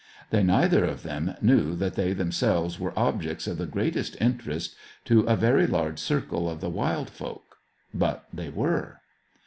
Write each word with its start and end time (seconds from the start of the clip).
They 0.31 0.41
neither 0.41 0.83
of 0.83 1.03
them 1.03 1.35
knew 1.43 1.75
that 1.75 1.93
they 1.93 2.11
themselves 2.13 2.79
were 2.79 2.97
objects 2.97 3.45
of 3.45 3.59
the 3.59 3.67
greatest 3.67 4.19
interest 4.19 4.75
to 5.05 5.19
a 5.27 5.35
very 5.35 5.67
large 5.67 5.99
circle 5.99 6.49
of 6.49 6.59
the 6.59 6.71
wild 6.71 7.07
folk. 7.11 7.57
But 7.93 8.25
they 8.33 8.49
were. 8.49 9.01